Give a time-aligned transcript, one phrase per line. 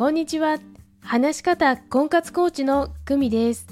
[0.00, 0.56] こんにちは。
[1.02, 3.66] 話し方婚活コーチの久美です。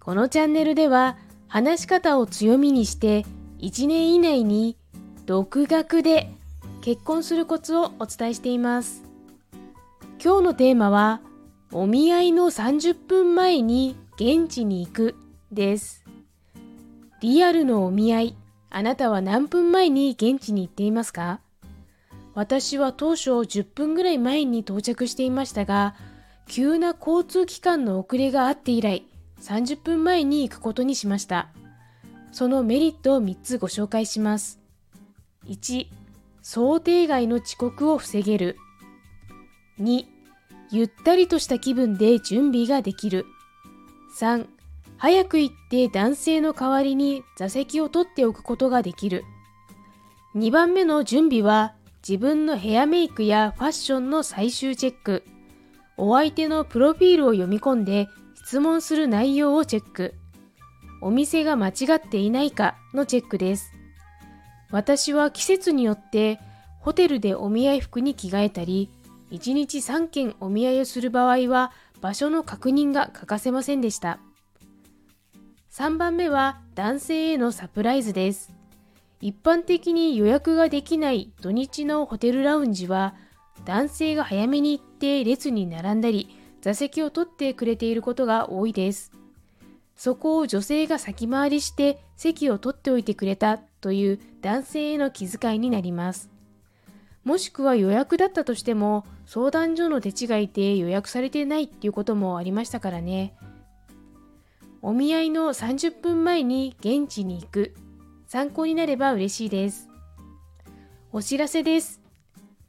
[0.00, 3.26] このチャンネルでは、話し方を強みにして、
[3.58, 4.78] 1年以内に
[5.26, 6.32] 独学で
[6.80, 9.02] 結婚するコツをお伝えしています。
[10.24, 11.20] 今日のテーマは、
[11.70, 15.16] お見合いの30分前に現地に行く
[15.52, 16.02] です。
[17.20, 18.36] リアルのお見合い、
[18.70, 21.42] あなたは何分前に現地に行っていますか？
[22.38, 25.96] 私は当初10分ぐらい前に到着していましたが、
[26.46, 29.02] 急な交通機関の遅れがあって以来、
[29.42, 31.48] 30分前に行くことにしました。
[32.30, 34.60] そのメリットを3つご紹介します。
[35.46, 35.88] 1、
[36.40, 38.56] 想定外の遅刻を防げる。
[39.80, 40.04] 2、
[40.70, 43.26] ゆったりとした気分で準備ができる。
[44.16, 44.46] 3、
[44.96, 49.24] 早く行って男性の代わりに座席を取っておくことができる。
[50.36, 51.74] 2番目の準備は
[52.08, 55.24] 自分のヘアメイクやファッションの最終チェック。
[55.98, 60.14] お相手のプロフィールを読み込んで質問する内容をチェック。
[61.02, 63.74] お店が間違っていないかのチェックです。
[64.70, 66.40] 私は季節によって
[66.80, 68.88] ホテルでお見合い服に着替えたり、
[69.30, 74.18] 1日3件お見合いをする場合は場所の確認が欠かせませんでした。
[75.72, 78.57] 3番目は男性へのサプライズです。
[79.20, 83.14] 一般的に予約ができない土日のホテルラウンジは
[83.64, 86.28] 男性が早めに行って列に並んだり
[86.60, 89.12] 座席を取ってくれていることが多いです。
[89.96, 96.30] そこを女性が先回りして席を取っておいてくれたという男性への気遣いになります。
[97.24, 103.34] もしくは予約だったとしても相談所の手違いで予約されてないっていうこともありましたからね。
[104.80, 107.74] お見合いの30分前に現地に行く。
[108.28, 109.88] 参考になれば嬉しいです。
[111.12, 112.02] お知らせです。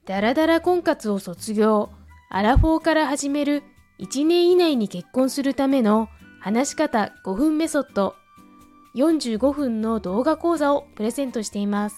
[0.06, 1.90] ダラダラ婚活を卒業、
[2.30, 3.64] アラフォーから始める
[4.00, 6.08] 1年以内に結婚するための
[6.40, 8.16] 話し方5分メソッド
[8.96, 11.98] 45分の動画講座をプレゼントしています。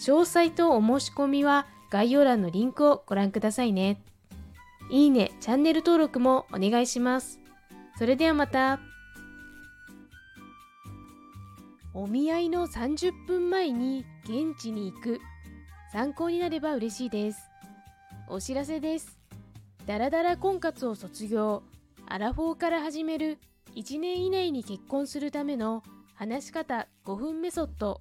[0.00, 4.02] 詳細とお申し込みは概要欄のリンクをご覧くださいね。
[4.90, 7.38] いいね、チャンネル登録もお願いします。
[7.96, 8.80] それではまた。
[12.00, 15.20] お見合いの30分前に現地に行く。
[15.90, 17.50] 参考になれば嬉しいです。
[18.28, 19.18] お知らせです。
[19.84, 21.64] ダラダラ婚活を卒業、
[22.06, 23.38] アラフォーから始める
[23.74, 25.82] 1年以内に結婚するための
[26.14, 28.00] 話し方5分メソッド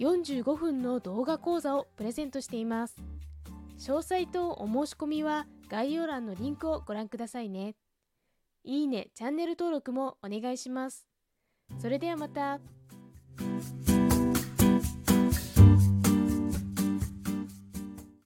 [0.00, 2.96] 45分の動画講座をプレゼントしています。
[3.78, 7.76] 詳細とお申し込みは概要欄のリンクをご覧くださいね。
[8.64, 11.06] いいね、チャンネル登録もお願いします。
[11.78, 12.58] それではまた。
[13.38, 13.95] Thank you.